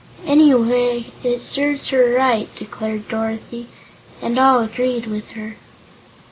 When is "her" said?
1.89-2.11, 5.33-5.57